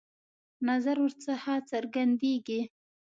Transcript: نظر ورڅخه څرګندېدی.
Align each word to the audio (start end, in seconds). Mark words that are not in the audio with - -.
نظر 0.67 0.95
ورڅخه 1.03 1.55
څرګندېدی. 1.71 2.61